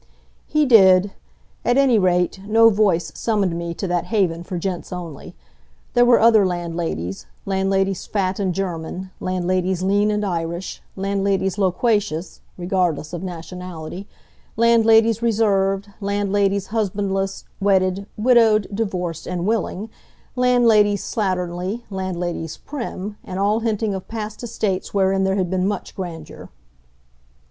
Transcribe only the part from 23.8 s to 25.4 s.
of past estates wherein there